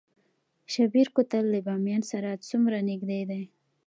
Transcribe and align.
شیبر 0.71 1.07
کوتل 1.15 1.45
له 1.53 1.59
بامیان 1.67 2.03
سره 2.11 2.29
څومره 2.49 2.77
نږدې 2.89 3.21
دی؟ 3.29 3.41